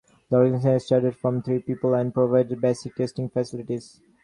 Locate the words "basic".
2.59-2.95